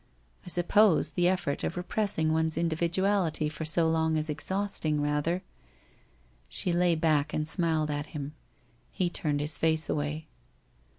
[0.47, 5.43] I suppose the effort of repressing one's indi viduality for so long is exhausting, rather'
[6.49, 8.33] She lay back, and smiled at him.
[8.89, 10.27] He turned his face away.